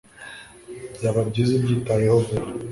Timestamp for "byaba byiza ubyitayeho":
0.95-2.17